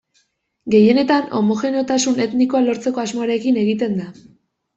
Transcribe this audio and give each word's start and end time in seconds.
Gehienetan 0.75 1.27
homogeneotasun 1.39 2.17
etnikoa 2.25 2.63
lortzeko 2.69 3.03
asmoarekin 3.05 3.61
egiten 3.67 3.97
da. 4.03 4.11